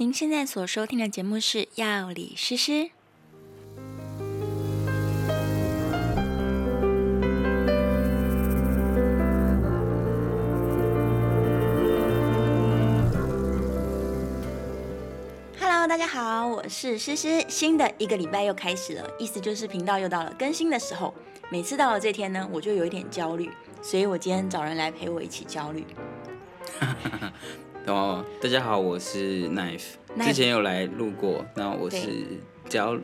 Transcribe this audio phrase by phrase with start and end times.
[0.00, 2.72] 您现在所收听的节目是《药理诗诗》。
[15.60, 17.44] Hello，大家好，我是诗诗。
[17.46, 21.12] 新的一个礼拜又开始了，意思就是频道又到了更新的时候。
[21.50, 23.50] 每次到了这天呢，我就有一点焦虑，
[23.82, 25.84] 所以我今天找人来陪我一起焦虑。
[27.86, 31.44] 哦，大家好，我是 Knife，之前有来录过。
[31.54, 32.26] 那我是
[32.68, 32.96] 焦，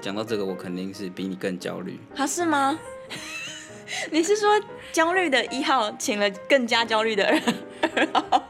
[0.00, 1.98] 讲到这个，我肯定是比你更焦虑。
[2.16, 2.78] 啊，是吗？
[4.10, 4.50] 你是说
[4.92, 8.42] 焦虑的一号请了更加焦虑的二号？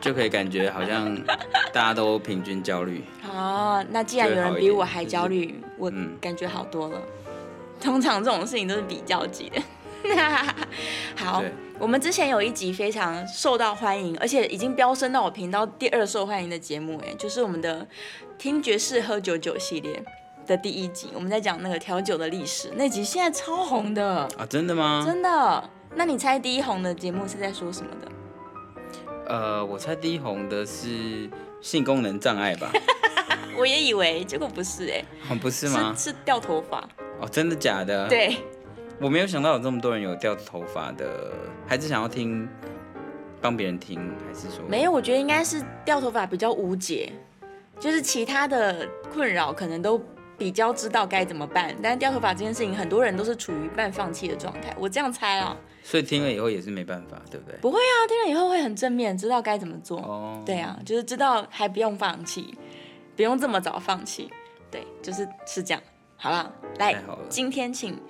[0.00, 1.14] 就可以感觉好像
[1.72, 3.02] 大家都平均焦虑。
[3.28, 6.98] 哦，那既然有人比我还焦虑，就是，我感觉好多了。
[7.26, 7.30] 嗯、
[7.80, 9.60] 通常这种事情都是比较级的。
[11.16, 11.42] 好。
[11.76, 17.84] 我们之前有一集非常受到欢迎，而且已经飙升到我频道第二受欢迎的节目，哎，就是我们的
[18.38, 20.00] 听爵士喝酒酒系列
[20.46, 24.46] 的第一集，我们在讲那个调酒的历史，那集现在超红的啊！
[24.48, 25.02] 真的吗？
[25.04, 25.70] 真的。
[25.96, 28.12] 那你猜第一红的节目是在说什么的？
[29.26, 31.28] 呃，我猜第一红的是
[31.60, 32.70] 性功能障碍吧。
[33.58, 35.04] 我也以为，结果不是，哎，
[35.42, 35.92] 不是吗？
[35.96, 36.78] 是，是掉头发。
[37.20, 38.08] 哦，真的假的？
[38.08, 38.36] 对。
[39.00, 41.32] 我没有想到有这么多人有掉头发的，
[41.66, 42.48] 还是想要听，
[43.40, 44.64] 帮别人听，还是说？
[44.68, 47.12] 没有，我觉得应该是掉头发比较无解，
[47.78, 50.00] 就是其他的困扰可能都
[50.38, 54.74] 比较知道该怎么办，但是掉头发这件事情，很多人都是处于半放弃的状态。
[54.78, 55.56] 我这样猜啊。
[55.82, 57.58] 所以听了以后也是没办法，对不对？
[57.58, 59.98] 不会啊，听了以后会很正面，知道该怎么做。
[59.98, 60.42] 哦。
[60.46, 62.56] 对啊，就是知道还不用放弃，
[63.16, 64.30] 不用这么早放弃。
[64.70, 65.82] 对，就是是这样。
[66.16, 66.94] 好了，来，
[67.28, 68.00] 今天请。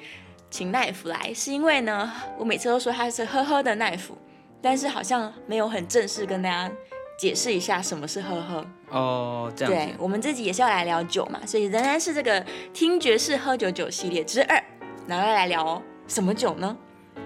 [0.54, 4.16] 请奈夫来，是因为呢，我每次都说他是呵呵的奈夫，
[4.62, 6.72] 但是好像没有很正式跟大家
[7.18, 8.66] 解释一下什么是呵呵。
[8.90, 9.76] 哦，这样子。
[9.76, 12.38] 对，我们自己也是要来聊酒嘛，所以仍然是这个
[12.72, 14.62] 听爵士喝酒酒系列之二，
[15.08, 16.76] 然后来聊什么酒呢？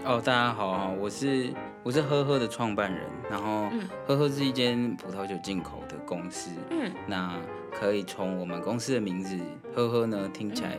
[0.07, 1.53] 哦，大家好，我是
[1.83, 3.67] 我是呵呵的创办人，然后
[4.07, 6.49] 呵呵是一间葡萄酒进口的公司。
[6.71, 7.35] 嗯，那
[7.79, 9.39] 可以从我们公司的名字
[9.75, 10.79] 呵呵呢听起来。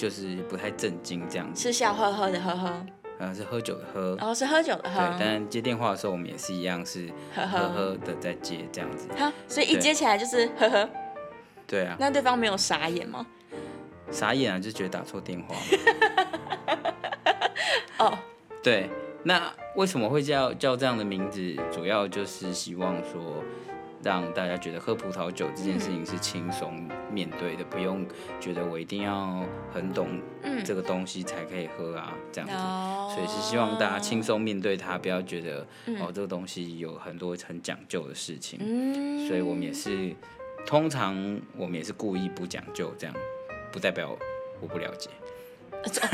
[0.00, 2.86] 就是不太正经这样子，是笑呵呵的呵呵，
[3.18, 4.98] 呃，是喝酒的喝，哦，是喝酒的喝。
[4.98, 9.06] 对，但接电话的时候我们也是一样，是呵呵的在接这样子。
[9.18, 10.88] 好，所以一接起来就是呵呵。
[11.66, 11.98] 对啊。
[12.00, 13.26] 那对方没有傻眼吗？
[14.10, 15.54] 傻眼啊，就觉得打错电话。
[18.02, 18.18] 哦。
[18.62, 18.88] 对，
[19.22, 21.54] 那为什么会叫叫这样的名字？
[21.70, 23.44] 主要就是希望说。
[24.02, 28.06] 让大家觉得喝葡萄酒这件事情是轻松面对的，嗯，不用
[28.40, 30.20] 觉得我一定要很懂
[30.64, 33.12] 这个东西才可以喝啊，这样子，哦。
[33.14, 38.58] 所以是希望大家轻松面对它，不要觉得，嗯，哦这个东西有很多很讲究的事情。
[38.62, 40.14] 嗯，所以我们也是，
[40.66, 43.14] 通常我们也是故意不讲究，这样
[43.70, 44.16] 不代表
[44.60, 45.10] 我不了解。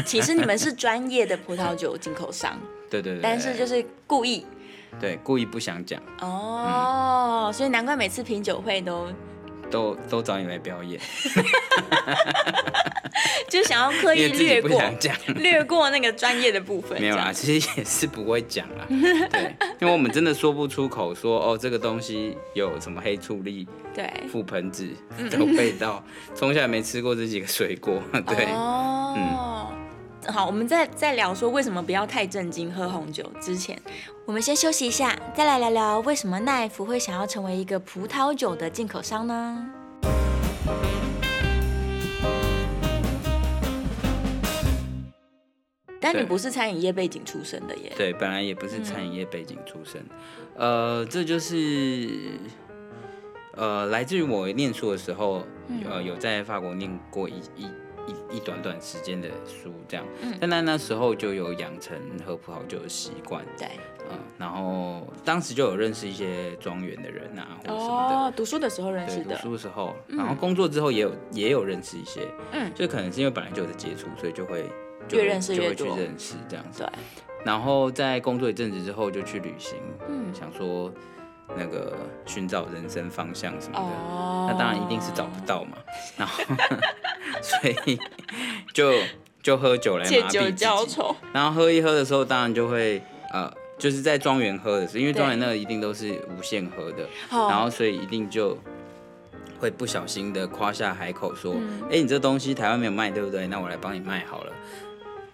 [0.05, 2.59] 其实你们是专业的葡萄酒进口商，
[2.91, 4.45] 对，对对对，但是就是故意。
[5.01, 9.09] 对，故意不想讲哦、嗯，所以难怪每次品酒会都
[9.71, 11.01] 都都找你来表演，
[13.51, 14.83] 就想要刻意略过
[15.37, 17.01] 略过那个专业的部分。
[17.01, 18.87] 没有啦，其实也是不会讲啦。
[18.89, 24.89] 对，因为我们真的说不出口说，说哦，这个东西有什么黑醋栗、对，覆盆子
[25.31, 26.03] 的味道，
[26.35, 28.01] 从小也没吃过这几个水果。
[28.27, 29.86] 对，哦、嗯。
[30.29, 33.81] 好，我们在在聊说为什么不要太正经喝红酒之前，
[34.25, 39.67] 我们先休息一下，再来聊聊为什么奈夫会想要成为一个葡萄酒的进口商呢？
[46.01, 47.93] 但你不是餐饮业背景出身的耶？
[47.97, 50.05] 对，本来也不是餐饮业背景出身，
[50.57, 52.09] 嗯、呃，这就是
[53.55, 55.43] 呃，来自于我念书的时候，
[55.89, 57.69] 呃，有在法国念过一一。
[58.07, 63.69] 一一短短时间的书这样，嗯，但那那时候就有养成喝葡萄酒的习惯，对，
[64.11, 74.65] 嗯，然后当时就有认识一些庄园的人啊，或者什么的，哦，读书的时候认识的，读书的时候，然后工作之后也有也有认识一些，嗯，就可能是因为本来就有的接触，所以就会
[75.09, 76.89] 就会越认识越多，就会去认识这样子，对，
[77.45, 79.79] 然后在工作一阵子之后就去旅行，
[80.09, 80.93] 嗯，想说。
[81.55, 81.93] 那个
[82.27, 84.51] 寻找人生方向什么的，oh.
[84.51, 85.77] 那当然一定是找不到嘛。
[86.17, 86.43] 然后，
[87.43, 87.99] 所以
[88.75, 88.93] 就
[89.43, 90.65] 就喝酒来麻痹自己。
[91.33, 93.01] 然后喝一喝的时候，当然就会
[93.33, 97.09] 呃，就是在庄园喝的时候，因为庄园那个一定都是无限喝的。
[97.31, 98.59] 然后，所以一定就
[99.61, 103.47] 会不小心的夸下海口说：“哎、嗯欸，你这东西台湾没有卖，对不对？
[103.47, 104.53] 那我来帮你卖好了。”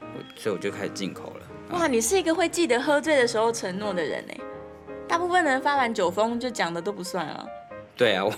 [0.00, 1.78] 我所以我就开始进口了。
[1.78, 4.34] 哇，你是一个会记得喝醉的时候承诺的人呢。
[5.12, 7.46] 大部分人发完酒疯就讲的都不算了。
[7.94, 8.32] 对啊，我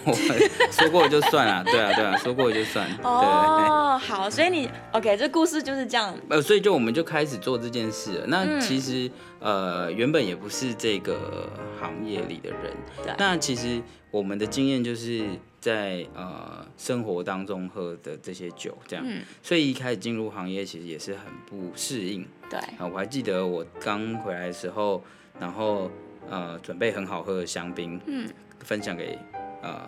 [0.72, 2.90] 说过就算了，对啊，对啊，说过就算。
[3.04, 6.12] 哦，好，所以你 OK，这故事就是这样。
[6.28, 8.26] 呃，所以就我们就开始做这件事了。
[8.26, 11.48] 那其实、嗯、呃，原本也不是这个
[11.80, 12.72] 行业里的人。
[13.04, 13.14] 对。
[13.18, 13.80] 那其实
[14.10, 15.24] 我们的经验就是
[15.60, 19.04] 在呃生活当中喝的这些酒，这样。
[19.06, 19.22] 嗯。
[19.44, 22.26] 所以一开始进入行业，其实也是很不适应。
[22.50, 22.58] 对。
[22.76, 25.00] 啊，我还记得我刚回来的时候，
[25.38, 25.88] 然后
[26.30, 28.28] 呃准备很好喝的香槟，嗯，
[28.60, 29.18] 分享给。
[29.62, 29.80] 呃，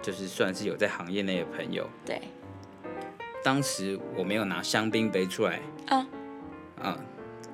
[0.00, 1.86] 就是算是有在行业内的朋友。
[2.06, 2.22] 对，
[3.44, 5.60] 当时我没有拿香槟杯出来。
[5.88, 6.06] 啊，
[6.82, 6.98] 啊，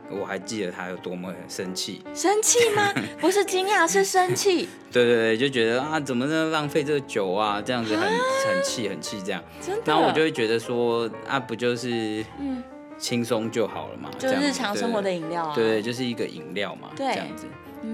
[0.08, 2.04] 我还记得他有多么生气。
[2.14, 2.92] 生气吗？
[3.20, 4.68] 不是惊讶，是生气。
[4.92, 7.60] 对对对，就觉得啊，怎么能浪费这个酒啊？
[7.60, 9.42] 这样子很很气很气这样。
[9.60, 9.82] 真的。
[9.86, 12.62] 然后我就会觉得说，啊，不就是嗯，
[12.96, 15.52] 轻松就好了嘛，就日常生活的饮料啊。
[15.52, 17.44] 对对，就是一个饮料嘛，这样子。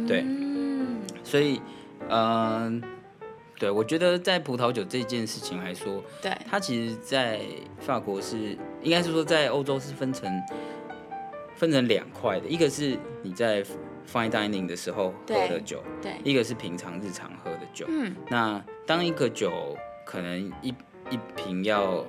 [0.06, 0.22] 对。
[0.26, 1.00] 嗯。
[1.22, 1.60] 所以，
[2.08, 2.82] 嗯。
[3.58, 7.40] 对，我觉得在葡萄酒这件事情来说，对，它其实，在
[7.78, 10.28] 法国是应该是说在欧洲是分成
[11.54, 13.62] 分成两块的，一个是你在
[14.12, 17.86] fine dining 的时候喝的酒，对，对，一个是平常日常喝的酒。
[17.88, 20.74] 嗯，那当一个酒可能一
[21.08, 22.04] 一瓶要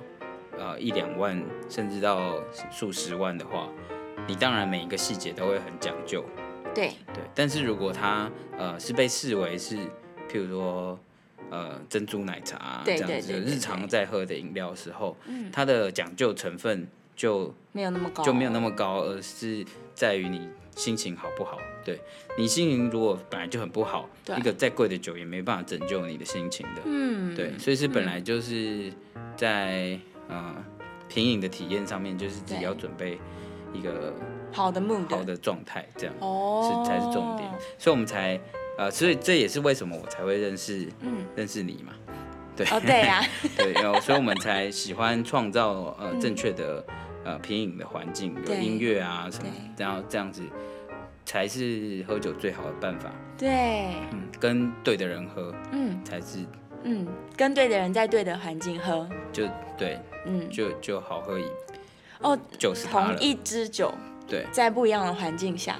[0.58, 2.34] 呃一两万，甚至到
[2.68, 3.68] 数十万的话，
[4.26, 6.24] 你当然每一个细节都会很讲究。
[6.74, 9.76] 对对，但是如果它呃是被视为是，
[10.28, 10.98] 譬如说。
[11.50, 15.16] 呃，珍珠奶茶这样子，日常在喝的饮料的时候，
[15.52, 21.58] 它的讲究成分就没有那么高，就没有那么高，而是在于你心情好不好。
[21.84, 22.00] 对，
[22.36, 26.82] 你心情如果本来就很不好，一个再贵的酒也没办法拯救你的心情的。
[26.86, 28.90] 嗯，对，所以是本来就是
[29.36, 29.96] 在
[30.28, 30.56] 呃
[31.08, 33.18] 品饮的体验上面，就是自己要准备
[33.72, 34.12] 一个
[34.54, 36.82] 好的 mood，好的状态，这样哦。
[36.84, 38.40] 是才是重点，所以我们才。
[38.76, 41.92] 呃，所以这也是为什么我才会认识，嗯，认识你嘛，
[42.56, 43.22] 对，哦，对呀，
[43.56, 46.84] 对，然后所以我们才喜欢创造呃正确的
[47.24, 49.46] 呃品饮的环境，有音乐啊什么，
[49.78, 50.42] 然后这样子
[51.24, 53.12] 才是喝酒最好的办法。
[53.38, 56.38] 对，嗯，跟对的人喝，嗯，才是，
[56.82, 57.06] 嗯，
[57.36, 59.46] 跟对的人在对的环境喝，就
[59.78, 61.44] 对，嗯，就就好喝一，
[62.22, 63.94] 哦，就是同一支酒，
[64.26, 65.76] 对，在不一样的环境下。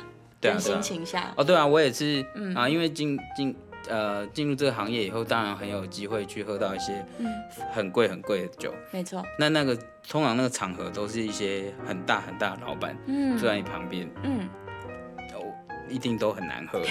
[0.59, 1.33] 心情下。
[1.39, 3.57] 哦，对啊，我也是、嗯、啊，因为进进
[3.89, 7.03] 呃进入这个行业以后，当然很有机会去喝到一些
[7.73, 9.25] 很贵很贵的酒，没错。
[9.39, 9.75] 那那个
[10.07, 14.47] 通常那个场合都是一些很大很大的老板，嗯，坐在你旁边，嗯。
[15.89, 16.83] 一定都很难喝，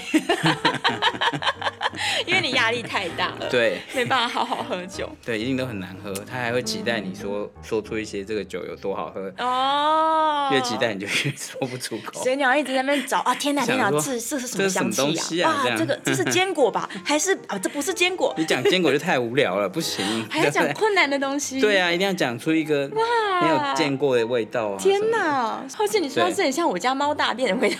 [2.25, 6.13] 因为你压力太大了，对，没办法好好喝酒，对，一定都很难喝。
[6.13, 12.23] 他还会期待你说、嗯、说出一些这个酒有多好喝哦，越期待你就越说不出口。
[12.23, 15.51] 所以你要一直在那边找啊，天哪天哪，这这是什么香气啊？
[15.51, 16.89] 啊，这个这是坚果吧？
[17.03, 18.33] 还是啊，这不是坚果？
[18.37, 21.59] 你讲坚果就太无聊了，不行， 还要讲困难的东西。
[21.59, 24.77] 对啊，一定要讲出一个哇没有见过的味道啊！
[24.79, 27.77] 天哪，或是你说这很像我家猫大便的味道。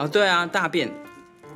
[0.00, 0.90] 哦，对啊，大便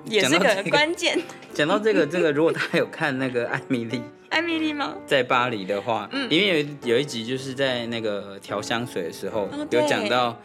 [0.04, 1.18] 也是个关键。
[1.54, 4.94] 讲到这个，这个如果大家有看那个艾米丽， 艾米丽吗？
[5.06, 10.38] 在巴黎的话，嗯，里面有有一集就是在那个调香水的时候，有讲到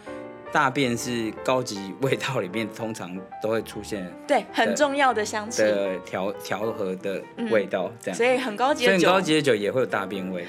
[0.49, 3.13] 大便是高级味道里面通常
[3.43, 10.45] 都会出现，对，很重要的香气的调调和的味道，这样，所以很高级的酒，所以很高级的酒也会有大便味。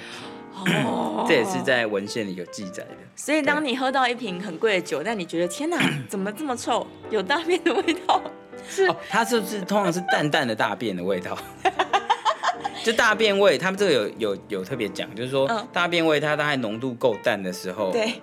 [0.84, 2.96] 哦，这也是在文献里有记载的。
[3.16, 8.20] 所以，当你喝到一瓶很贵的酒，但你觉得天哪， 怎么这么臭，有大便的味道？
[8.68, 11.36] 是，哦、它是不是通常是淡淡的大便的味道？
[12.84, 18.20] 就大便味，他们这个有有有特别讲，就是说、嗯、大便味它大概浓度够淡的时候，对，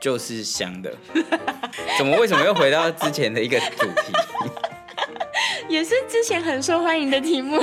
[0.00, 0.92] 就是香的。
[1.96, 4.12] 怎么为什么又回到之前的一个主题？
[5.68, 7.62] 也是之前很受欢迎的题目。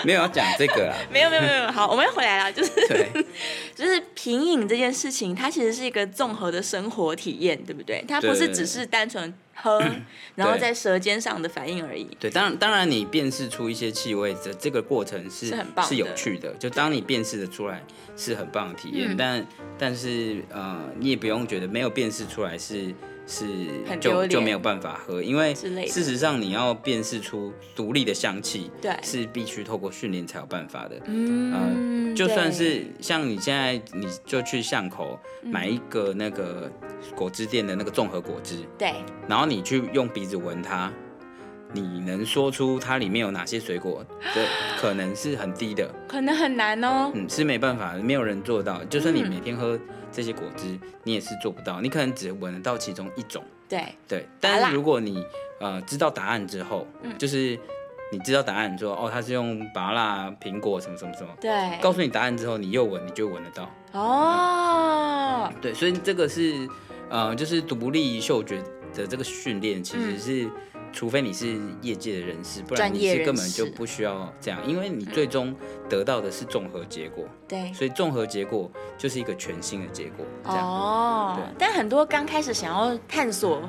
[0.04, 2.70] 没有要讲这个啊， 没有没有没有，好，我们要回来了，就是
[3.74, 8.04] 就是品饮这件事情，它其实是一个综合的生活体验，对不对？
[8.08, 9.82] 它不是只是单纯喝，
[10.36, 12.04] 然后在舌尖上的反应而已。
[12.18, 16.52] 对，当然当然，你辨识出一些气味的这个过程是是很棒，是有趣的。
[16.54, 17.82] 就当你辨识的出来，
[18.16, 19.12] 是很棒的体验。
[19.12, 19.46] 嗯、但
[19.78, 22.94] 但是呃，你也不用觉得没有辨识出来是。
[23.30, 23.46] 是
[24.00, 31.00] 就就没有办法喝，因为事实上你要辨识出独立的香气，对，是必须透过训练才有办法的。
[31.04, 36.68] 嗯，呃、就算是像你现在，你就去巷口买一个那个
[37.14, 38.94] 果汁店的那个综合果汁，对，
[39.28, 40.92] 然后你去用鼻子闻它，
[41.72, 44.04] 你能说出它里面有哪些水果？
[44.34, 44.44] 这
[44.82, 47.12] 可能是很低的，可能很难哦。
[47.14, 48.82] 嗯，是没办法，没有人做到。
[48.86, 49.78] 就算你每天喝。
[50.12, 53.42] 这些果汁你也是做不到，你可能只闻得到其中一种。
[53.68, 55.24] 对对，但是如果你
[55.60, 57.58] 呃知道答案之后，嗯，就是
[58.12, 63.70] 你知道答案，说哦，它是用芭辣、苹果什么什么什么，对，告诉你答案之后，你又闻，你就闻得到。
[63.92, 66.68] 哦，对，所以这个是
[67.08, 68.62] 呃，就是独立嗅觉
[68.94, 70.44] 的这个训练，其实是。
[70.44, 70.52] 嗯
[70.92, 75.54] 除非你是业界的人士，不然你是根本就不需要这样，因为你最终
[75.88, 77.24] 得到的是综合结果。
[77.46, 80.26] 对，所以综合结果就是一个全新的结果。
[80.44, 81.54] 哦，对。
[81.58, 83.62] 但很多刚开始想要探索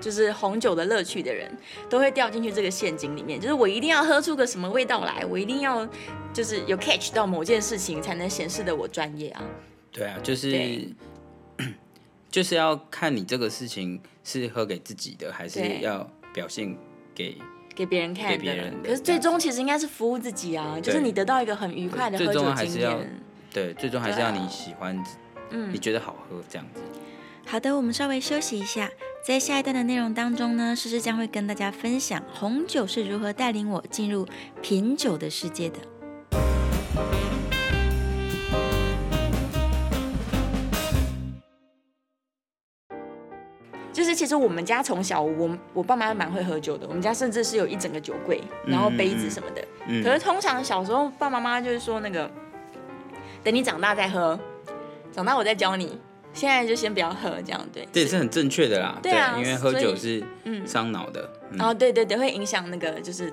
[0.00, 1.50] 就是红酒的乐趣的人，
[1.88, 5.88] 都会掉进去这个陷阱里面，就是我一定要喝出个什么味道来，我一定要
[6.32, 9.42] 就是有 catch 到某件事情，才能显示的我专业啊。
[9.90, 10.88] 对啊，就是
[12.30, 16.06] 就是要看你这个事情是喝给自己的，还是要。
[16.36, 16.76] 表现
[17.14, 17.38] 给
[17.74, 23.20] 给别人看的，给别人的，可是最终其实应该是服务自己啊，就是你得到一个很愉快的喝酒经验。
[23.50, 25.02] 对，最终还是要你喜欢，
[25.48, 26.82] 嗯，你觉得好喝这样子。
[27.46, 28.90] 好的，我们稍微休息一下，
[29.24, 34.28] 在下一段的内容当中呢，诗诗将会跟大家分享红酒是如何带领我进入
[34.60, 35.78] 品酒的世界的。
[44.26, 49.62] 其实我们家从小，我我爸妈蛮会喝酒的，我们家甚至是有一整个酒柜，然后杯子什么的。
[49.86, 52.28] 嗯嗯、可是通常小时候爸爸妈妈就是说那个，
[53.44, 54.36] 等你长大再喝，
[55.12, 55.96] 长大我再教你，
[56.32, 57.86] 现在就先不要喝，这样对。
[57.92, 58.98] 这也是很正确的啦。
[59.00, 61.30] 对啊，对，因为喝酒是嗯伤脑的。
[61.52, 63.32] 然后对对对，会影响那个就是。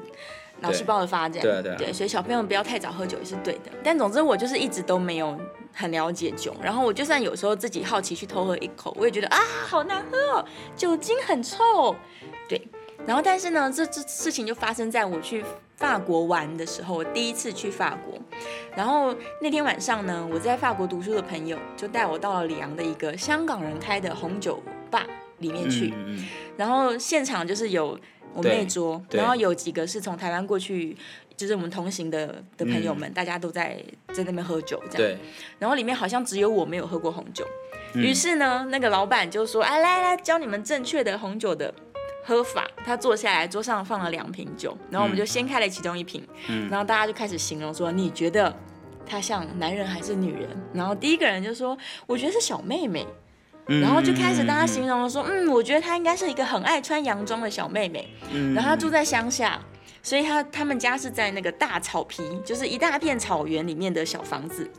[0.63, 3.71] 脑细胞的发展，对对，对，所以小朋友不要太早喝酒也是对的。
[3.83, 5.37] 但总之我就是一直都没有
[5.73, 11.93] 很了解酒，然后我就算有时候自己好奇去偷喝一口，我也觉得啊好难喝哦，酒精很臭。
[12.47, 12.65] 对，
[13.05, 15.43] 然后但是呢，这这事情就发生在我去
[15.75, 18.17] 法国玩的时候，我第一次去法国，
[18.73, 25.05] 然后那天晚上呢，我在法国读书的朋友就带我到了里昂的一个香港人开的红酒吧
[25.39, 27.99] 里面去，嗯、然后现场就是有。
[28.33, 30.95] 我们那桌，然后有几个是从台湾过去，
[31.37, 33.81] 就是我们同行的的朋友们，嗯、大家都在
[34.13, 34.97] 在那边喝酒，这样。
[34.97, 35.17] 对。
[35.59, 37.45] 然后里面好像只有我没有喝过红酒，
[37.95, 41.73] 于、嗯、是呢，那个老板就说：“哎，来来，教你们正确的红酒的
[42.25, 48.53] 喝法。”他坐下来，桌上放了两瓶酒，然后我们就先开了其中一瓶，嗯、然后大家就开始形容说：“你觉得
[49.05, 53.07] 他像男人还是女人？”然后第一个人就说：“我觉得是小妹妹。”
[53.65, 58.07] 然后就开始大家形容了说，嗯，我觉得她应该是一个很爱穿洋装的小妹妹。
[58.53, 59.59] 然后她住在乡下，
[60.01, 64.69] 所以她他们家是在那个大草皮，就是一大片草原里面的小房子。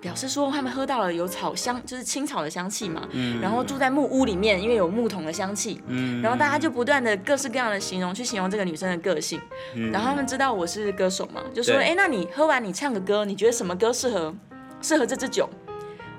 [0.00, 3.08] 表示说他们喝到了有草香，就是青草的香气嘛。
[3.40, 5.80] 然后住在木屋里面，因为有木桶的香气。
[6.20, 9.40] 然后大家就不断的各式各样的形容，去形容这个女生的个性。
[9.92, 14.34] 然后他们知道我是歌手嘛，就说，哎，那你喝完你唱个歌，你觉得什么歌适合
[14.80, 15.48] 适合这支酒？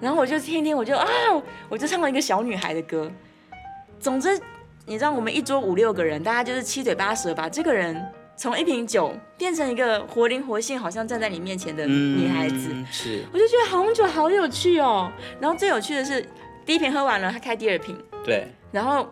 [0.04, 1.08] 然后我就天天我就啊，
[1.70, 3.10] 我就唱了一个小女孩的歌。
[4.00, 4.38] 总之，
[4.86, 8.00] 你知道我们一桌五六个人，大家就是七嘴八舌，把这个人
[8.36, 12.68] 从一瓶酒变成一个活灵活现，好像站在你面前的女孩子。
[12.72, 15.10] 嗯、是，我就觉得红酒好有趣哦。
[15.40, 16.24] 然后最有趣的是，
[16.66, 17.98] 第一瓶喝完了，他开第二瓶。
[18.26, 18.46] 对。
[18.72, 19.08] 然后。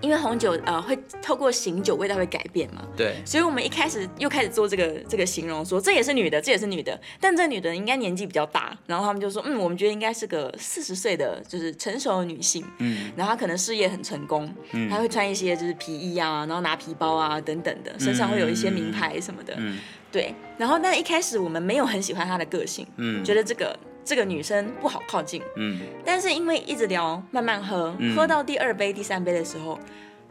[0.00, 19.78] 因为红酒呃会透过醒酒味道会改变嘛，对，所以我们一开始又开始做这个这个形容，说这也是女的，这也是女的，但这女的应该年纪比较大，然后他们就说，嗯，我们觉得应该是个四十岁的就是成熟的女性，嗯，然后她可能事业很成功，嗯，她会穿一些就是皮衣啊，然后拿皮包啊等等的，身上会有一些名牌什么的，嗯，
[20.12, 23.76] 对，然后但一开始我们没有很喜欢她的个性，嗯，觉得这个。
[24.08, 29.78] 这个女生不好靠近，嗯，但是因为一直聊，慢慢喝，嗯、喝到第二杯、第三杯的时候，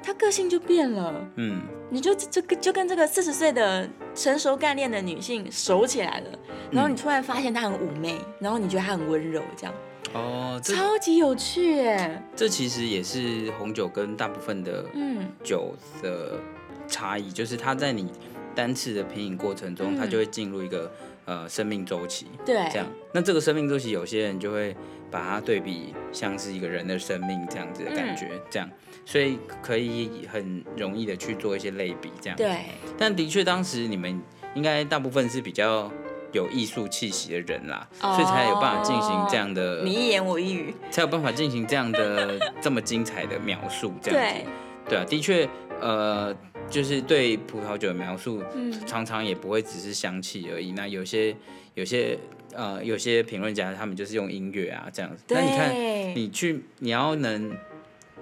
[0.01, 6.39] 她个性就变了，嗯，你就就跟就跟这个四十岁的成熟干练的女性熟起来了，
[6.71, 9.73] 然后你突然发现她很妩媚，然后你觉得她很温柔，这样，
[10.13, 12.19] 哦，超级有趣耶。
[12.35, 15.27] 这其实也是红酒跟大部分的嗯。
[15.43, 16.39] 酒的
[16.87, 18.11] 差异，嗯、就是它在你
[18.57, 20.91] 单次的品饮过程中，嗯、它就会进入一个。
[21.27, 24.73] 呃，生命周期，对，这样，那这个生命周期，有些人就会
[25.11, 28.69] 把它对比像是一个人的生命这样子的感觉，嗯、这样，
[29.05, 32.55] 所以可以很容易的去做一些类比，这样，对。
[32.97, 34.21] 但的确，当时你们
[34.55, 35.91] 应该大部分是比较
[36.31, 44.45] 有艺术气息的人啦，哦、所以才有办法进行这样的，你一言我一语，才有办法进行这样的这么精彩的描述，这样子，
[44.87, 45.49] 对，对啊，的确，
[45.81, 46.33] 呃。
[46.69, 50.73] 就是对葡萄酒的描述，嗯、常常也不会只是香气而已。
[50.73, 51.35] 那有些、
[51.75, 52.17] 有些、
[52.53, 55.23] 呃，有些评论家他们就是用音乐啊这样子。
[55.29, 55.73] 那你看，
[56.15, 57.51] 你去，你要能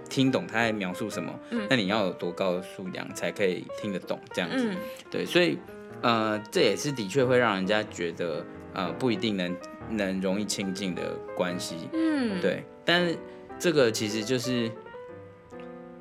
[0.09, 4.69] 听懂他在描述什么，嗯、那你要有多高的素养才可以听得懂这样子？
[4.69, 4.77] 嗯、
[5.09, 5.57] 对，所以
[6.01, 9.57] 呃，这也是的确会让人家觉得呃，不一定能
[9.89, 11.75] 能容易亲近的关系。
[11.93, 12.63] 嗯，对。
[12.85, 13.17] 但是
[13.57, 14.71] 这个其实就是。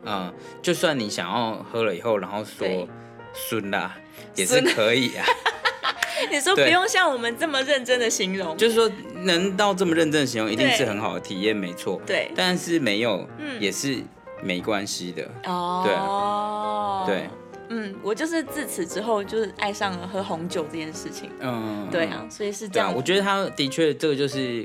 [0.05, 0.33] 嗯，
[0.63, 2.89] 就算你想要喝了以后，然后说，对
[3.35, 3.97] 孙啦，
[4.35, 5.27] 也是可以啊。
[6.31, 8.91] 你说不用像我们这么认真的形容，就是说
[9.25, 12.01] 能到这么认真的形容，一定是很好的体验，没错。
[12.07, 13.99] 对，但是没有，也是
[14.43, 15.29] 没关系的。
[15.45, 17.29] 哦，对，对，
[17.69, 21.31] 嗯，我就是自此之后就是爱上了喝红酒这件事情。
[21.41, 22.95] 嗯，对啊，所以是这样。
[22.95, 24.65] 我觉得他的确这个就是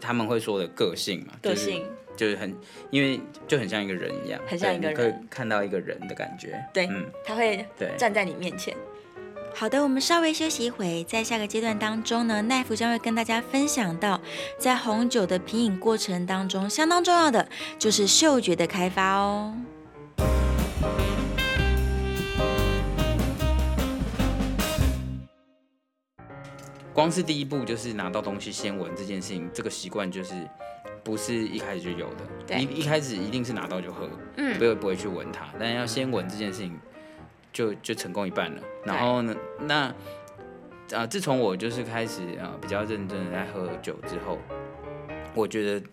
[0.00, 1.80] 他们会说的个性嘛，个性。
[1.80, 1.90] 就是
[2.36, 2.56] 很，
[2.90, 6.64] 因为就很像一个人一样，很像一个人，可以看到一个人的感觉。
[6.72, 7.66] 对，嗯，他会
[7.98, 8.74] 站在你面前。
[9.54, 14.20] 好的，我们稍微休息一会，在下个阶段当中呢，奈福将会跟大家分享到，
[14.58, 19.56] 在红酒的品饮过程当中，相当重要的就是嗅觉的开发哦。
[26.92, 30.34] 光是第一步就是拿到东西先闻这件事情，这个习惯就是
[31.06, 36.76] 不是一开始就有的，对，一一开始一定是拿到就喝，嗯，不会不会去闻它，但要先闻这件事情。
[37.52, 39.94] 就就成功一半了，然后呢，那啊、
[40.90, 44.38] 呃，自从我就是开始啊、呃、比较认真的在喝酒之后，
[45.32, 45.86] 我觉得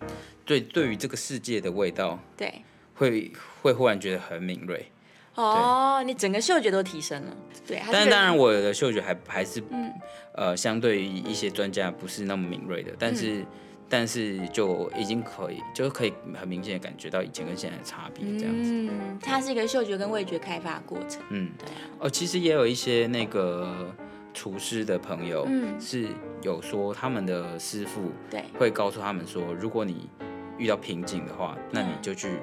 [0.44, 2.54] 对对于这个世界的味道，对，
[2.96, 4.92] 会会忽然觉得很敏锐。
[5.36, 7.82] 哦，你整个嗅觉都提升了，对。
[7.90, 9.90] 但是当然，我的嗅觉还还是嗯。
[10.34, 13.38] 呃，相对于一些专家不是那么敏锐的，但是。
[13.38, 13.46] 嗯
[13.96, 18.72] 但是就已经可以，就可以很明显的感觉到以前跟现在的差别，这样子。
[18.74, 21.22] 嗯，它是一个嗅觉跟味觉开发的过程。
[21.30, 21.68] 嗯，对。
[22.00, 23.94] 哦，其实也有一些那个
[24.34, 26.08] 厨师的朋友，嗯，是
[26.42, 30.10] 有说他们的师傅对会告诉他们说，如果你
[30.58, 32.40] 遇到瓶颈的话，那你就去。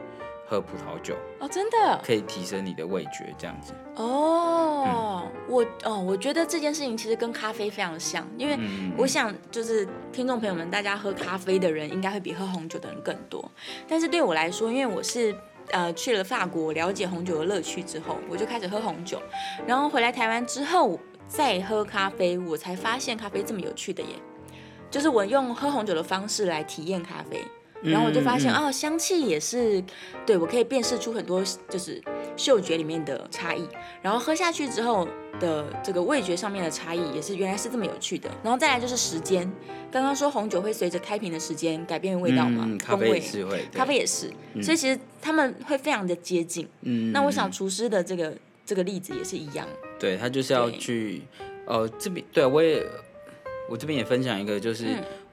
[0.50, 4.84] 喝葡萄酒哦，真的可以提升你的味觉，这样子哦。
[4.84, 8.58] 嗯、我哦，我觉得这件事情其实跟咖啡非常像，因为
[8.96, 13.48] 我想就是听众朋友们，大家喝咖啡的人应该会比喝红酒的人更多。
[13.86, 15.32] 但是对我来说，因为我是
[15.70, 19.22] 呃去了法国了解红酒的乐趣之后，我就开始喝红酒，
[19.68, 24.16] 然后回来台湾之后再喝咖啡，我才发现咖啡这么有趣的耶。
[24.90, 27.40] 就是我用喝红酒的方式来体验咖啡。
[27.82, 29.82] 然后我就发现，哦，香气也是，
[30.26, 32.02] 对，我可以辨识出很多就是
[32.36, 33.66] 嗅觉里面的差异。
[34.02, 38.30] 然后喝下去之后的这个味觉上面的差异也是原来是这么有趣的。
[38.42, 39.50] 然后再来就是时间，
[39.90, 44.30] 刚刚说红酒会随着开瓶的时间改变味道嘛，嗯，咖啡也是会，咖啡也是，
[44.62, 46.68] 所以其实他们会非常的接近。
[46.82, 49.66] 嗯，那我想厨师的这个这个例子也是一样。
[49.98, 51.22] 对，他就是要去，
[51.64, 52.84] 呃，这边对我也
[53.70, 54.84] 我这边也分享一个就是。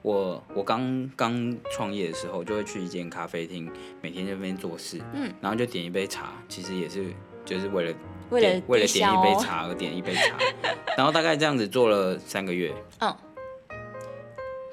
[0.02, 7.12] 我我刚刚创业的时候，就会去一间咖啡厅，每天在那边做事，嗯，然后就点一杯茶，其实也是
[7.44, 7.94] 就是为了
[8.30, 10.36] 为了为了点一杯茶而点一杯茶，
[10.96, 13.14] 然后大概这样子做了三个月，嗯，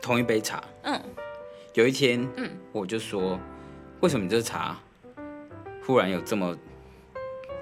[0.01, 1.01] 同一杯茶，嗯，
[1.73, 3.39] 有一天，嗯，我就说，
[4.01, 4.77] 为什么你这茶
[5.85, 6.55] 忽然有这么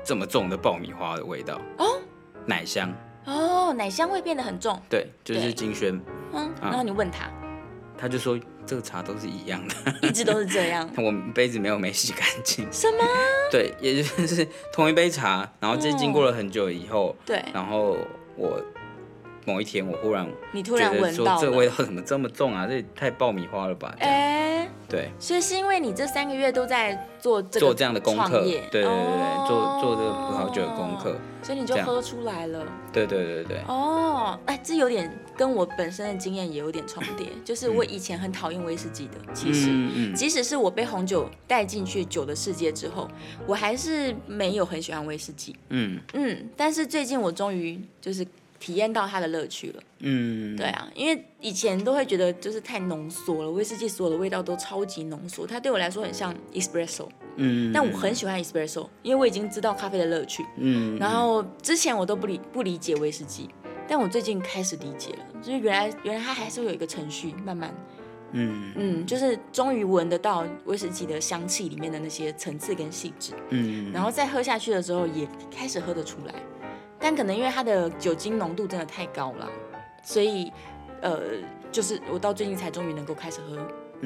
[0.03, 1.61] 这么重的爆米花的味道？
[1.77, 2.01] 哦，
[2.45, 2.93] 奶香，
[3.25, 5.99] 哦，奶香味变得很重，对，就是金萱，
[6.33, 7.31] 嗯，然后你问他。
[8.03, 9.75] 他就说这个茶都是一样的，
[10.09, 10.89] 一直都是这样。
[10.99, 12.67] 我杯子没有没洗干净。
[12.69, 12.97] 什么？
[13.49, 17.97] 对，也就是同一杯茶，然后这经过了很久以后，对，然后
[18.35, 18.61] 我。
[19.45, 22.65] 某一天，我忽然你突然闻到这个味道怎么这么重啊？
[22.65, 23.93] 这也太爆米花了吧？
[23.99, 32.63] 哎，对，所以是因为你这三个月都在做做这样的功课，对对对对，做做这个葡萄酒的功课，所以你就喝出来了。
[32.91, 33.57] 对对对对。
[33.67, 43.09] 哦，哎，这有点跟我本身的经验也有点重叠，就是我以前很讨厌威士忌的，其实，即使是我被红酒带进去酒的世界之后，
[43.47, 45.55] 我还是没有很喜欢威士忌。
[45.69, 48.23] 嗯嗯，但是最近我终于就是。
[48.59, 63.49] 体验到它的乐趣了，嗯，对啊，因为以前都会觉得就是太浓缩了，威士忌所有的味道都超级浓缩，它对我来说很像 espresso，嗯，但我很喜欢 espresso，因为我已经知道咖啡的乐趣，嗯，然后之前我都不理不理解威士忌，
[63.87, 67.73] 但我最近开始理解了，就是原来原来它还是会有一个程序，慢慢，
[68.33, 68.73] 嗯。
[68.75, 76.33] 嗯，就是终于闻得到威士忌的香气里面的那些层次跟细致，嗯，然后再喝下去的时候也开始喝得出来。
[76.99, 79.49] 但可能因为它的酒精浓度真的太高了，
[80.03, 80.51] 所以，
[81.01, 81.21] 呃，
[81.71, 83.57] 就是我到最近才终于能够开始喝，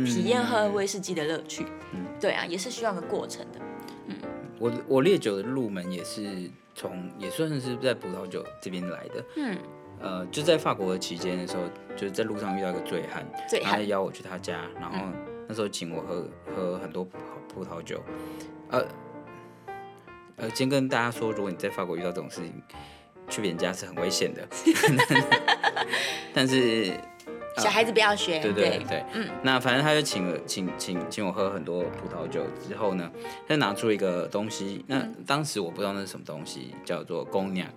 [0.06, 1.66] 体验喝威士忌的乐趣。
[1.94, 3.60] 嗯，对啊，也是需要个过程的。
[4.06, 4.16] 嗯，
[4.60, 9.26] 我我烈酒的入门也是从也算是在葡萄酒这边来的。
[9.36, 9.58] 嗯，
[10.00, 11.64] 呃，就在法国的期间的时候，
[11.96, 14.98] 就是在路上遇到一个醉汉，醉汉邀我去他家，然后
[15.48, 17.18] 那时候请我喝喝很多葡
[17.54, 18.02] 葡萄酒，
[18.70, 18.86] 呃。
[20.40, 22.54] 呃，先跟大家说，如果你在法国遇到这种事情，
[23.28, 24.48] 去别人家是很危险的。
[26.34, 26.94] 但是、
[27.56, 28.40] 呃、小孩子不要学。
[28.40, 29.28] 对对对，嗯。
[29.44, 33.12] 那反正他就请了，请请请我喝很多葡萄酒之后呢，
[33.48, 34.84] 他就拿出一个东西。
[34.88, 37.68] 那当时我不知道那是什么东西，叫做 Cognac。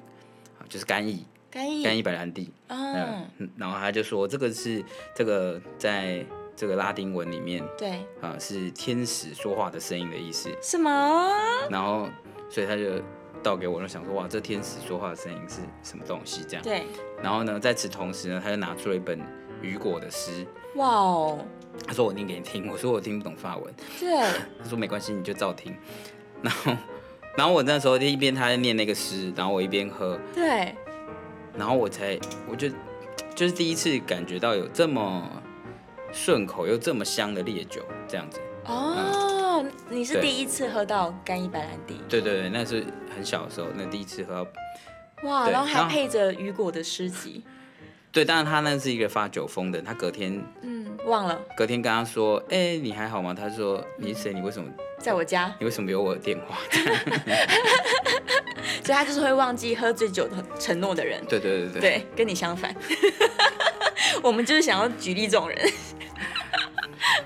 [0.68, 2.52] 就是干邑，干邑干邑白兰地。
[2.68, 4.84] 嗯，然后他就说这个是
[5.16, 10.48] 这个在这个拉丁文里面，对啊，是天使说话的声音的意思。
[10.62, 11.28] 什么？
[11.68, 12.08] 然后
[12.48, 13.02] 所以他就
[13.42, 16.42] 倒给我，就想说哇，这天使说话的声音是什么东西？
[16.48, 16.62] 这样。
[16.62, 16.84] 对。
[17.22, 19.20] 然后呢，在此同时呢，他就拿出了一本
[19.62, 20.46] 雨果的诗。
[20.76, 21.38] 哇哦。
[21.86, 23.74] 他说我念给你听，我说我听不懂法文。
[23.98, 24.10] 对。
[24.62, 25.74] 他说没关系，你就照听。
[26.42, 26.72] 然后，
[27.36, 30.18] 然后我那时候一边他在念那个诗，然后我一边喝。
[30.34, 30.74] 对。
[31.56, 32.68] 然后我才，我就
[33.34, 35.28] 就是第一次感觉到有这么
[36.12, 38.40] 顺口又这么香的烈酒，这样子。
[38.66, 39.29] 哦，嗯、
[39.88, 42.00] 你是第一次喝到干邑白兰地？
[42.08, 44.50] 对对对，那是很小的时候，那第一次喝到。
[45.28, 47.44] 哇，然后还配着雨果的诗集。
[48.12, 53.32] 对，当然他那是一个发酒疯的，他隔天嗯忘了，隔天跟他说，哎、欸，你还好吗？
[53.32, 54.32] 他说你是谁？
[54.32, 54.68] 你为什么
[54.98, 55.54] 在我家？
[55.60, 56.58] 你为什么有我的电话？
[58.82, 61.22] 所以他就是会忘记喝醉酒的承诺的人。
[61.28, 62.74] 对对对对，对，跟你相反。
[64.22, 65.56] 我们就是想要举例这种人。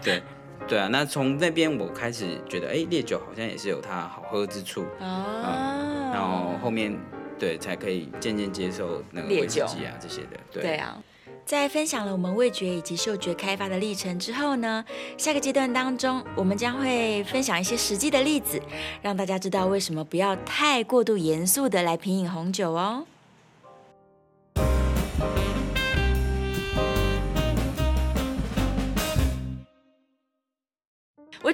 [0.03, 0.23] 对
[0.67, 6.11] 对啊，那从那边我开始觉得，哎、欸，烈酒好像也是有它好喝之处啊、嗯。
[6.13, 6.97] 然后后面。
[7.37, 10.39] 对，才可以渐渐接受那个威士忌啊这些的。
[10.53, 10.97] 对，对啊，
[11.45, 14.85] 在分享了我们味觉以及嗅觉开发的历程之后呢，
[15.19, 18.63] 下个阶段当中，我们将会分享一些实际的例子，
[19.03, 23.05] 让大家知道为什么不要太过度严肃的来品饮红酒哦。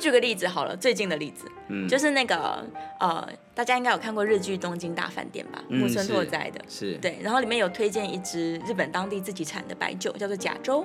[0.01, 2.67] 举个例子好了，最近的例子，嗯，就是那个
[2.99, 5.63] 呃，大家应该有看过日剧《东京大饭店》吧？
[5.69, 10.85] 木村拓哉的，是，对，然后里面有推荐一支日本当地自己产的白酒，叫做甲州，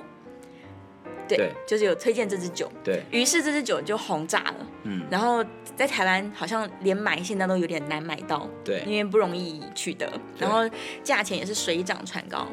[1.26, 1.52] 对，对。
[1.66, 10.60] 就是有推荐这支酒，对，于是这支酒就红炸了，嗯，然后在台湾好像连买现在都有点难买到，对，因为不容易取得，然后
[11.02, 12.46] 价钱也是水涨船高，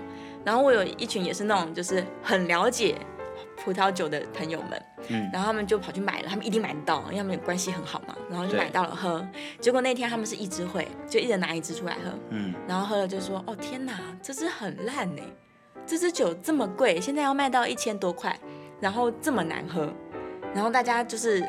[0.43, 2.95] 然后我有一群也是那种就是很了解。
[3.63, 9.25] 葡萄酒的朋友们，嗯，然后他们就跑去买了，他们一定买得到，因为他们关系很好嘛，然后就买到了喝。
[9.61, 15.21] 结果那天他们是一支会，就一人拿一支出来喝，嗯，然后喝了就说：“哦天哪，这支很烂呢，
[15.85, 18.37] 这支酒这么贵，现在要卖到一千多块，
[18.81, 19.89] 然后这么难喝。”
[20.53, 21.43] 然后大家就是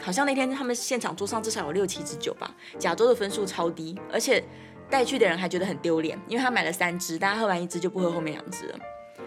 [0.00, 4.42] 好像那天他们现场桌上至少有六七支酒吧，甲州的分数超低，而且
[4.88, 8.78] 带去的人还觉得很丢脸，因为他买了三支，大家喝完一支就不喝后面两支了。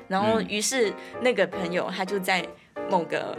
[0.07, 2.45] 然后，于是那个朋友他就在
[2.89, 3.37] 某个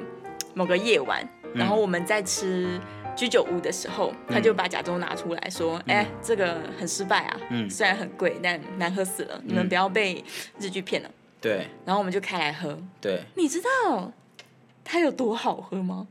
[0.54, 2.80] 某个夜晚，然后我们在吃
[3.14, 10.24] 居酒屋的时候，他就把甲州拿出来说：“哎，这个很失败啊，虽然很贵，但难喝死了，你们不要被
[10.58, 11.66] 日剧骗了。”对。
[11.84, 12.78] 然后我们就开来喝。
[13.00, 13.20] 对。
[13.34, 14.12] 你知道
[14.84, 16.08] 它有多好喝吗？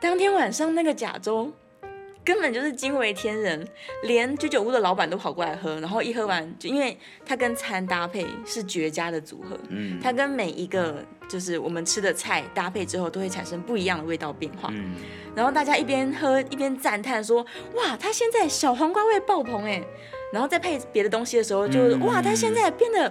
[0.00, 1.52] 当天晚上那个甲州。
[2.28, 3.66] 根本就是惊为天人，
[4.02, 14.96] 连居酒屋的老板都跑过来喝，然后一喝完就，因为它跟餐搭配是绝佳的组合，嗯，它跟每一个就是我们吃的菜搭配之后，都会产生不一样的味道变化，嗯，
[15.34, 17.42] 然后大家一边喝一边赞叹说，
[17.74, 19.82] 哇，它现在小黄瓜味爆棚哎，
[20.30, 23.10] 然后再配别的东西的时候就，就、嗯、哇，它现在变得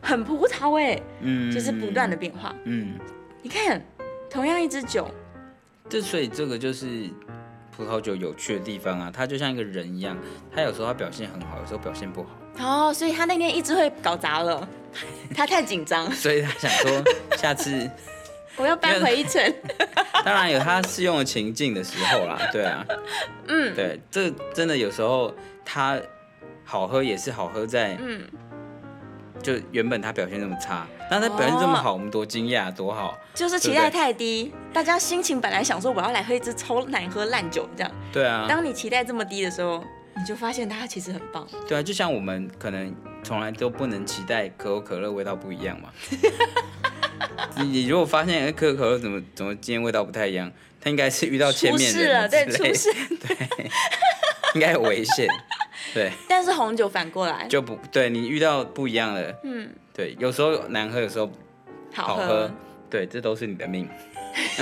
[0.00, 2.94] 很葡萄哎，嗯，就是不断的变化，嗯，
[3.42, 3.84] 你看，
[4.30, 5.06] 同样一支酒，
[5.86, 7.10] 这所以这个就是。
[7.76, 10.16] 葡萄酒有趣的地方啊，它就像一个人一样，
[10.54, 12.28] 他有时候他表现很好，有时候表现不好。
[12.58, 14.66] 哦，所以他那天一直会搞砸了，
[15.34, 17.02] 他太紧张，所以他想说
[17.36, 17.90] 下次
[18.56, 19.42] 我要搬回一层。
[20.24, 22.84] 当然有他适用的情境的时候啦，对啊，
[23.48, 25.34] 嗯，对，这真的有时候
[25.64, 26.00] 他
[26.64, 28.22] 好喝也是好喝在嗯。
[29.42, 30.86] 就原本他表现那么差，
[31.20, 33.16] 但他表现这么好，哦、我们多惊讶，多好。
[33.34, 37.92] 就是期待太低，大家心情本来想说我要来喝一支超难喝烂酒这样。
[38.12, 38.46] 对啊。
[38.48, 39.84] 当你期待这么低的时候，
[40.16, 41.46] 你就发现它其实很棒。
[41.68, 45.90] 对啊，就像我们可能从来都不能期待可口可乐味道不一样嘛。
[47.56, 50.50] 你你如果发现可口可乐怎么怎么今天味道不太一样，
[50.80, 53.48] 它应该是遇到前面的人了，对，出事， 对，
[54.54, 55.28] 应该有危险。
[55.92, 61.30] 对， 但是红酒反过来就不对，你遇到不一样的，嗯，对，有时候难喝，有时候
[61.92, 62.50] 好喝，好喝，
[62.90, 63.88] 对，这都是你的命。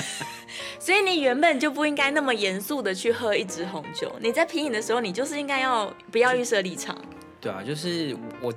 [0.79, 6.97] 所以你原本就不应该那么严肃的去喝一支红酒，你在品饮的时候，你就是应该要不要预设立场。
[7.41, 8.53] 对啊，就是我，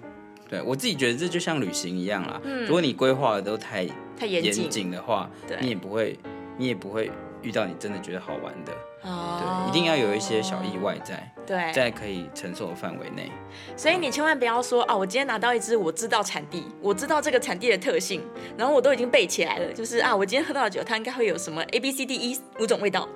[0.49, 2.41] 对我自己觉得这就像旅行一样啦。
[2.43, 3.87] 嗯，如果你规划的都太
[4.19, 6.19] 太严谨的话，对，你也不会，
[6.57, 7.09] 你也不会。
[7.41, 8.73] 遇到你真的觉得好玩的
[9.05, 13.31] ，oh, 对，一定要有一些小意外在，对，在可以承受的范围内。
[13.77, 18.21] 所以你千万不要说啊，我今天拿到一支，我知道产地，我知道这个产地的特性，
[18.57, 23.07] 然后我都已经背起来了，就是啊，我今天喝到的酒，它应该会有什么 A B C D E 五种味道，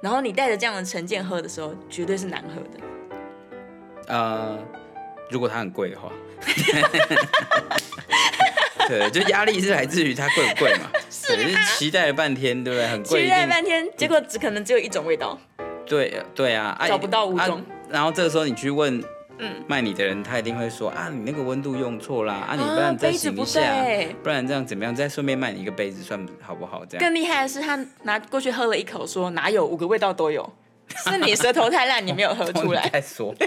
[0.00, 2.70] 然后你带着这样的成见喝的时候，绝对是难喝的。
[4.08, 4.58] 呃，
[5.30, 6.10] 如果它很贵的话，
[8.86, 10.90] 对，就压力是来自于它贵不贵嘛？
[11.14, 12.88] 是，是期待了半天，对不对？
[12.88, 15.38] 很贵，期待了半天，结果只可能只有一种味道。
[15.86, 17.58] 对对啊，找不到五种。
[17.58, 19.00] 啊、然后这个时候你去问，
[19.38, 23.60] 嗯，卖你的人，他一定会说啊，你那个温度用错啦，啊，你不然再醒一下，
[24.18, 24.92] 不，不然这样怎么样？
[24.92, 26.84] 再顺便卖你一个杯子，算好不好？
[26.84, 27.04] 这样。
[27.04, 30.52] 更厉害的是，他拿过去喝了一口，说哪有五个味道都有，
[31.04, 32.88] 是你舌头太烂，你没有喝出来。
[32.92, 33.32] 再说。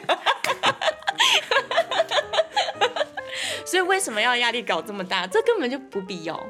[3.65, 5.27] 所以为什么要压力搞这么大？
[5.27, 6.41] 这根本就不必要。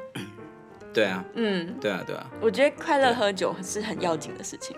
[0.92, 2.26] 对啊，嗯，对啊，对啊。
[2.40, 4.76] 我觉得快乐喝酒是很要紧的事情。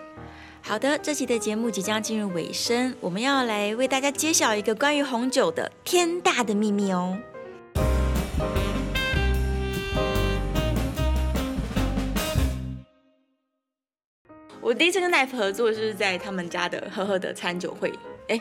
[0.61, 7.17] 好的，这期的节目即将进入尾声，我们要来为大家揭晓一个关于红酒的天大的秘密哦。
[14.61, 17.91] 我第一次跟 Life 合作，就是在他们家的呵呵的餐酒会，
[18.27, 18.39] 哎。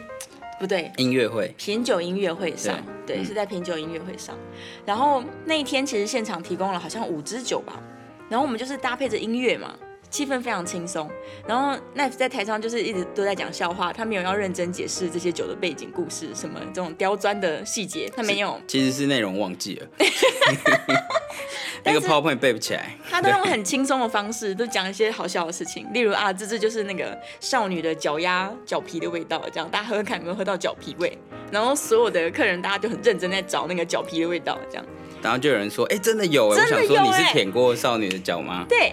[0.61, 4.37] 不对，音乐会，品酒音乐会上，对，对嗯、是在品酒音乐会上。
[4.85, 7.83] 然后那一天其实现场提供了好像五支酒吧，
[8.29, 9.75] 然后我们就是搭配着音乐嘛。
[10.11, 11.09] 气氛非常轻松，
[11.47, 18.61] 然后奈夫在台上就是一直都在讲笑话，他没有要认真解释这些酒的背景故事，什么这种刁钻的细节，他没有。
[18.67, 19.87] 其实是内容忘记了，
[21.85, 22.91] 那个 PowerPoint 背不起来。
[23.09, 31.17] 他都用很轻松的方式，都讲一些好笑的事情，例如啊，这支就是那个少女的脚丫脚皮的味道，这样大家喝喝看有没有喝到脚皮味，
[31.53, 34.85] 然后所有的客人大家就很认真在找那个脚皮的味道，这样。
[35.23, 38.65] 然后就有人说，哎、欸，真的有，真的有，我想说你是舔过少女的脚吗？
[38.69, 38.93] 对。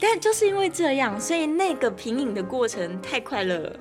[0.00, 3.76] 但就是因为这样，所以那个品饮的过程太快乐了。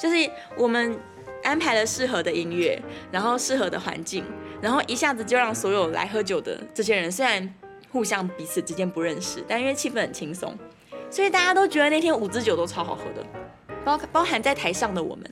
[0.00, 0.16] 就是
[0.56, 0.98] 我们
[1.44, 4.24] 安排了适合的音乐，然后适合的环境，
[4.60, 7.54] 然后一下子就让所有来喝酒的这些人，虽然
[7.90, 10.56] 互相彼此之间不认识，但因为气氛很轻松，
[11.10, 13.24] 所以大家都觉得那天五支酒都超好喝的。
[13.84, 15.30] 包包含在台上的我们，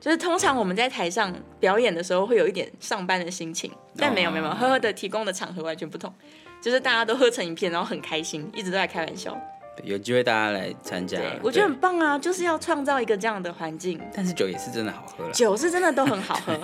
[0.00, 6.12] 就是通常我们在台上表演的时候会有一点上班的心情，但没有没有，呵呵的提供的场合完全不同。
[6.60, 9.36] 就是大家都喝成一片，然后很开心，一直都在开玩笑。
[9.82, 12.18] 有机会大家来参加，我觉得很棒啊！
[12.18, 14.00] 就是要创造一个这样的环境。
[14.14, 16.54] 但是酒也是真的好喝了，酒是真的都很好喝。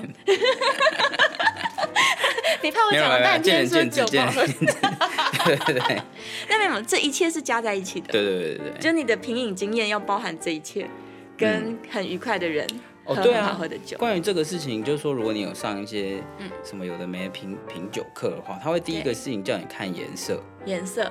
[2.62, 4.46] 你怕我讲了半天说酒不好喝？
[5.44, 6.02] 对对对。
[6.48, 8.12] 那没有，这一切是加在一起的。
[8.12, 8.78] 对对对对。
[8.78, 10.88] 就你的品饮经验要包含这一切，
[11.36, 12.64] 跟很愉快的人。
[13.06, 13.58] 哦，对啊，
[13.98, 20.40] 关于这个事情，就是说，如果你有上一些嗯什么有的没的品品酒课的话，他会第一个事情叫你看颜色。
[20.64, 21.10] 颜色。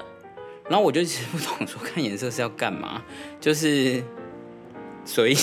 [0.70, 3.04] 然后我就其实不懂，说看颜色是要干嘛？
[3.42, 4.04] 就是，
[5.04, 5.34] 所 以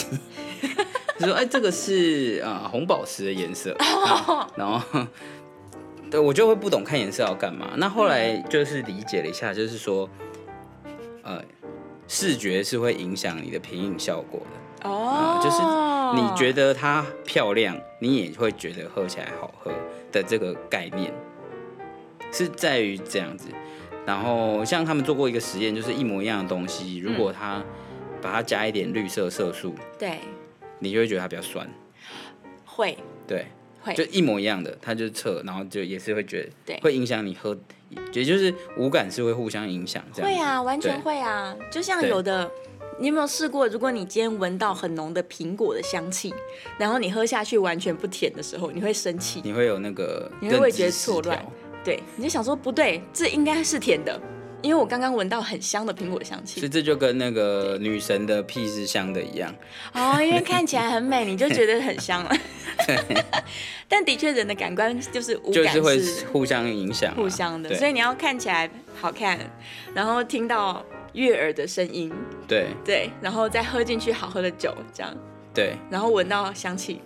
[1.18, 3.74] 就说，哎，这个是啊红宝石的颜色。
[3.82, 5.06] 啊、然后，
[6.10, 7.72] 对我就会不懂看颜色要干嘛。
[7.76, 10.08] 那后来就是理解了一下，就是说，
[11.22, 11.42] 呃，
[12.06, 14.65] 视觉是会影响你的品饮效果的。
[14.86, 15.44] 哦、呃。
[15.44, 15.62] 就是。
[16.14, 19.72] 你觉得它漂亮，你也会觉得喝起来好喝
[20.12, 21.12] 的这个概念
[22.32, 23.48] 是在于这样子。
[24.06, 27.60] 然后像他们做过一个实验，就是一模一样的东西，如果它
[28.22, 30.20] 把它加一点绿色色素，对，
[30.78, 31.68] 你就会觉得它比较酸。
[32.64, 32.96] 会，
[33.26, 33.46] 对，
[33.82, 37.54] 会，就一模一样的，它就测，然后就也是会觉得，对，会影响你喝，
[38.12, 40.02] 也就是五感是会互相影响。
[40.14, 40.30] 这样。
[40.30, 42.48] 会啊，完全会啊，就像有的。
[42.98, 43.68] 你有没有试过？
[43.68, 46.34] 如果你今天闻到很浓的苹果的香气，
[46.78, 51.44] 然后你喝下去完全不甜的时候，你会生气，你会有那个，你会觉得错乱，
[51.84, 54.18] 对，你就想说不对，这应该是甜的，
[54.62, 56.58] 因为我刚刚闻到很香的苹果香气。
[56.58, 59.54] 所以这就跟那个女神的屁是香的一样。
[59.92, 62.34] 哦，因为看起来很美，你就觉得很香了。
[63.88, 66.00] 但的确，人的感官就是无感是会
[66.32, 69.38] 互相影响，互相的，所以你要看起来好看，
[69.94, 70.82] 然后听到。
[71.16, 72.12] 悦耳的声音，
[72.46, 72.68] 对。
[72.84, 75.12] 对，然后再喝进去好喝的酒，这样，
[75.52, 77.00] 对，然后闻到香气，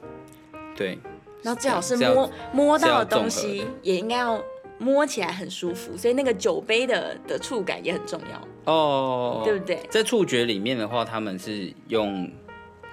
[0.77, 0.99] 对，
[1.43, 4.43] 然后最好是摸摸到的东西，也应该要
[4.79, 8.73] 摸起来很舒服，所以那个酒杯的的触感也很重要。
[8.73, 9.81] 哦，对不对？
[9.89, 12.31] 在触觉里面的话，他们是用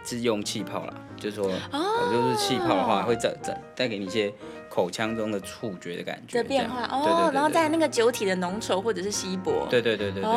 [0.06, 4.32] 是用气泡啦，就是说，哦，就是气泡的话会再再带给你一些。
[4.70, 6.84] 口腔中的触觉的感觉的变化。
[6.84, 10.32] 哦，然后在那个酒体的浓稠或者是稀薄，对对对对对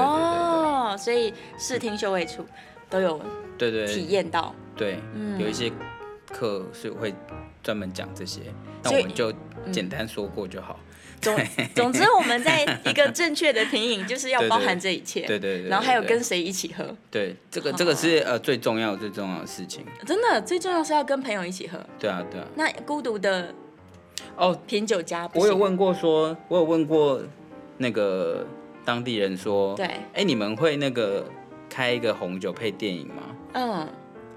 [0.90, 2.44] 哦，所以视听嗅味触
[2.88, 3.20] 都有
[3.56, 5.70] 对对体验到，对，嗯，有一些
[6.32, 7.14] 课是会
[7.62, 8.40] 专门讲这些，
[8.82, 9.32] 那我们就
[9.70, 10.78] 简单说过就好。
[11.20, 11.36] 总
[11.74, 23.54] 总之，我们在一个正确的品饮就是要包含这一切，对对对，然后还有跟谁一起喝，对，这个这个是呃最重要最重要的事情，真的最重要是要跟朋友一起喝，对啊对啊，那孤独的。
[24.36, 27.20] 哦，品酒家，我有问过说，我有问过
[27.78, 28.46] 那个
[28.84, 31.24] 当地人说，对，哎，你们会那个
[31.68, 33.22] 开一个红酒配电影吗？
[33.52, 33.88] 嗯，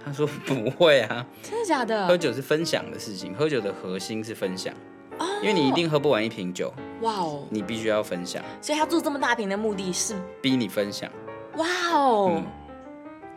[0.03, 2.07] 他说不会啊，真的假的？
[2.07, 4.73] 喝酒是分享的事情，喝酒的核心是分享。
[5.19, 6.73] 哦，因为你一定喝不完一瓶酒。
[7.01, 8.43] 哇哦，你必须要分享。
[8.61, 11.11] 所以他做这么大瓶的目的是逼你分享。
[11.57, 12.45] 哇哦，嗯、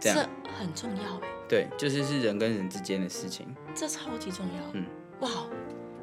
[0.01, 1.29] 这样这很重要哎。
[1.49, 3.47] 对，就是是人跟人之间的事情。
[3.75, 4.63] 这超级重要。
[4.73, 4.85] 嗯，
[5.21, 5.31] 哇，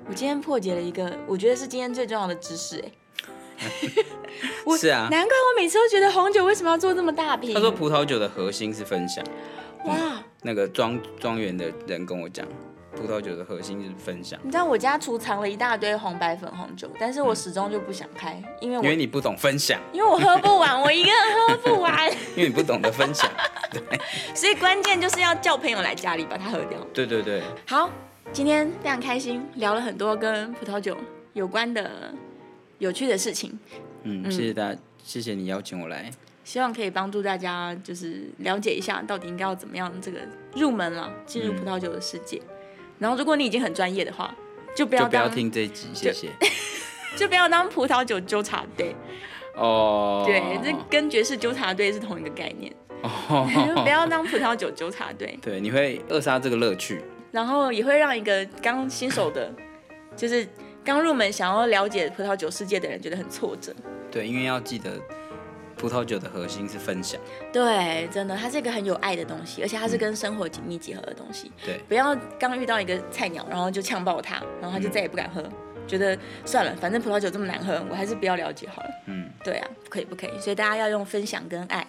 [0.07, 2.91] 我今天破解了一个，我觉得是今天最重要的知识哎。
[4.77, 7.53] 是啊，难怪我每次都觉得红酒为什么要做这么大瓶？
[7.53, 9.23] 他说葡萄酒的核心是分享。
[9.85, 12.45] 哇，嗯、那个庄庄园的人跟我讲，
[12.95, 14.39] 葡萄酒的核心就是分享。
[14.43, 23.29] 你知道我家储藏了一大堆红白粉红酒，但是我始终就不想开，因为我因为你不懂分享，因为我喝不完，我一个人喝不完， 因为你不懂得分享。
[23.71, 23.81] 对，
[24.33, 26.79] 所以关键就是要叫朋友来家里把它喝掉。
[26.93, 27.89] 对对对，好，
[28.31, 30.97] 今天非常开心，聊了很多跟葡萄酒
[31.33, 32.13] 有关的
[32.83, 33.57] 有趣的事情。
[34.03, 36.11] 嗯，谢谢大家，谢谢你邀请我来。
[36.43, 40.19] 希望可以帮助大家，就是了解一下到底应该要怎么样这个
[40.55, 42.37] 入门了，进入葡萄酒的世界。
[42.37, 42.55] 嗯、
[42.99, 44.35] 然后，如果你已经很专业的话，
[44.75, 46.27] 就不要不要听这一集，谢谢。
[47.13, 48.93] 就， 就不要当葡萄酒纠察队。
[49.55, 50.23] 哦。
[50.27, 52.73] 对，这跟爵士纠察队是同一个概念。
[53.01, 53.47] 哦。
[53.81, 55.39] 不要当葡萄酒纠察队。
[55.41, 57.01] 对，你会扼杀这个乐趣。
[57.31, 59.49] 然后也会让一个刚新手的，
[60.15, 60.45] 就是
[60.83, 63.73] 刚入门想要了解葡萄酒世界的人觉得很挫折。
[64.11, 64.91] 对，因为要记得。
[65.75, 67.19] 葡萄酒的核心是分享，
[67.51, 71.51] 对，真的，它是一个很有爱的东西，而且它是跟生活紧密结合的东西。
[71.65, 75.51] 对，不要刚遇到一个菜鸟，然后就呛爆他，然后他就再也不敢喝，嗯、
[75.85, 78.89] 觉得算了，反正葡萄酒这么难喝，我还是不要了解好了。
[79.07, 81.85] 嗯，对啊，不可以不可以，所以大家要用分享跟爱，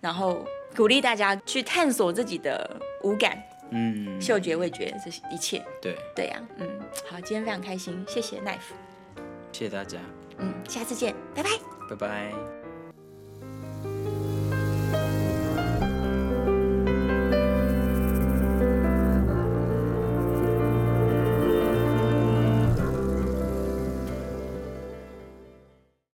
[0.00, 0.44] 然后
[0.76, 2.70] 鼓励大家去探索自己的
[3.02, 3.36] 五感，
[3.74, 6.68] 嗯，嗅觉、味觉，这一切，对，对呀，嗯，
[7.08, 8.70] 好，今天非常开心，谢谢 Knife，
[9.50, 9.98] 谢谢大家，
[10.38, 11.50] 嗯，下次见，拜拜，
[11.88, 12.32] 拜拜。